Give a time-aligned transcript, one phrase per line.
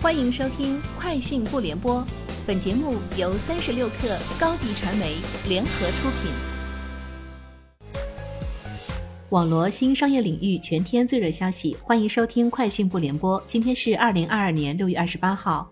[0.00, 1.96] 欢迎收听《快讯不联播》，
[2.46, 5.16] 本节目由三十六克高低传媒
[5.48, 6.30] 联合出品。
[9.30, 13.40] 网罗新商业领域全天最热消息，欢迎收听《快讯不联播》。
[13.48, 15.68] 今天是二零二二年六月二十八号。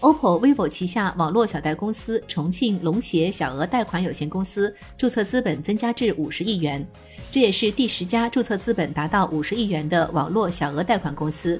[0.00, 6.86] OPPO、vivo 旗下网络小贷公司重庆龙协小额贷款有限公司注册资本增加至五十亿元，
[7.32, 11.58] 这也是第十家注册资本达到五十亿元的网络小额贷款公司。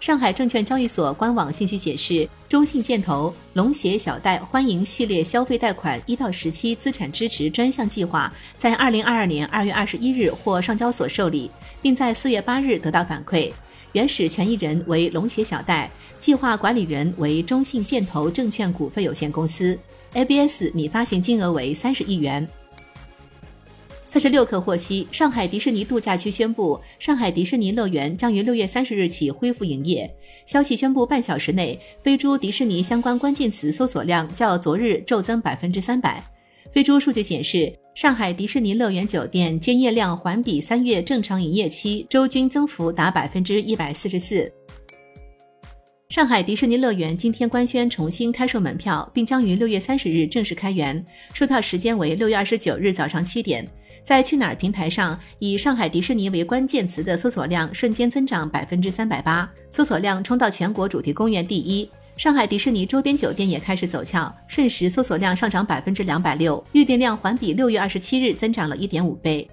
[0.00, 11.50] 上海证券交易所官网信息显示，中信建投龙协小贷欢迎系列消费贷款一到十期资产支持专项计划在二零二二年二月二十一日获上交所受理，
[11.82, 13.50] 并在四月八日得到反馈。
[13.92, 15.90] 原始权益人为龙协小贷，
[16.20, 19.76] 计划管理人为中信建投证券股份有限公司
[20.12, 22.46] ，ABS 拟发行金额为三十亿元。
[24.10, 30.10] 三十六氪获悉，上海迪士尼度假区宣布，上海迪士尼乐园将于六月三十日起恢复营业。
[30.46, 36.24] 消息宣布半小时内，飞猪迪士尼相关关键词搜索量较昨日骤增百分之三百。
[36.72, 44.50] 飞猪数据显示，上海迪士尼乐园酒店兼业量环比三月正常营业期周均增幅达百分之一百四十四。
[46.08, 51.04] 上海迪士尼乐园今天官宣重新开售门票，并将于六月三十日正式开园，
[51.34, 53.62] 售票时间为六月二十九日早上七点。
[54.08, 61.86] 在去哪儿平台上，以上海迪士尼为关键词的搜索量瞬间增长百分之三百八，搜索量冲到全国主题公园第一。
[62.16, 69.46] 上海迪士尼周边酒店也开始走俏，瞬时搜索量上涨百分之两百六，预订量环比六月二十七日增长了一点五倍。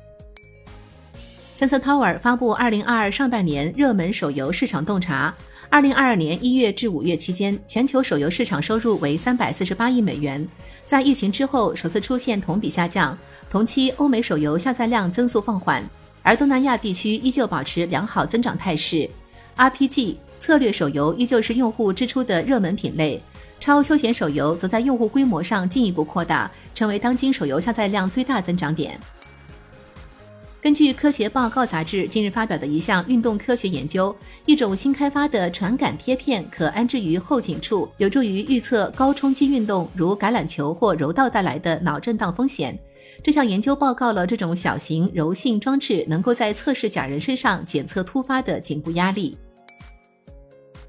[1.53, 5.35] Sensor Tower 发布二零二二上半年热门手游市场洞察，
[5.69, 10.47] 二零二二年一月至五月期间，全球手游市场收入为三百四十八亿美元，
[10.85, 13.17] 在疫情之后首次出现同比下降。
[13.49, 15.83] 同期，欧美手游下载量增速放缓，
[16.21, 19.09] 而东南亚地区依旧保持良好增长态势。
[19.55, 23.21] RPG 策略手游依旧是用户支出的热门品类，
[23.59, 28.99] 超休闲手游则在用户规模上进一步扩大，成为当今手游下载量最大增长点。
[30.65, 34.15] 根据《科学报告》杂志近日发表的一项运动科学研究，
[34.47, 42.75] 一种新开发的传感贴片可安置于后颈处，有助于预测高冲击运动如橄榄球或柔道带来的脑震荡风险。
[43.21, 49.37] 这项研究报告了这种小型柔性装置能够在测试假人身上检测突发的颈部压力。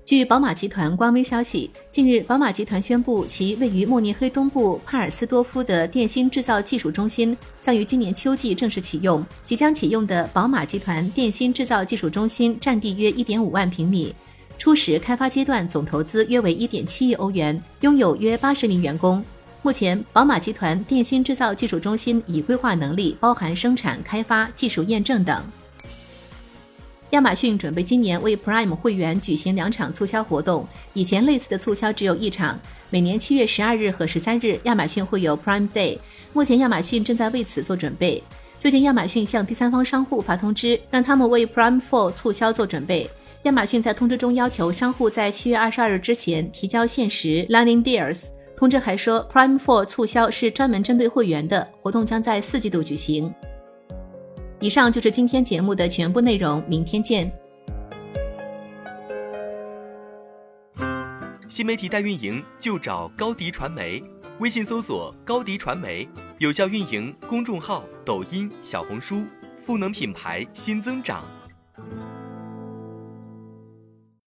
[0.06, 9.26] 据宝马集团官微消息，近日宝马集团宣布，其位于慕尼黑东部帕尔斯多夫的电芯制造技术中心将于今年秋季正式启用。
[9.44, 14.14] 即将启用的宝马集团电芯制造技术中心占地约1.5万平米，
[14.56, 19.20] 初始开发阶段总投资约为1.7亿欧元，拥有约80名员工。
[19.62, 25.42] 目前，宝马集团电芯制造技术中心已规划能力包含生产、开发、技术验证等。
[27.10, 32.58] 亚马逊准备今年为 Prime 会员举行两场促销活动，以前类似的促销只有一场，
[32.90, 35.98] 每年七月十二日和十三日，亚马逊会有 Prime Day。
[36.32, 38.22] 目前，亚马逊正在为此做准备。
[38.58, 43.08] 最近，亚马逊向第三方商户发通知，让他们为 Prime Four 促销做准备。
[43.44, 48.24] 亚马逊在通知中要求商户在七月二十二日之前提交限时 Lightning Deals。
[48.56, 53.32] 通知还说，Prime Four 促销是专门针对会员的，活动将在四季度举行。
[54.58, 57.30] 以上就是今天节目的全部内容，明天见。
[61.48, 64.02] 新媒体代运营就找高迪传媒，
[64.40, 66.08] 微信搜索高迪传媒，
[66.38, 69.24] 有效运营公众号、抖音、小红书，
[69.62, 71.22] 赋能品牌新增长。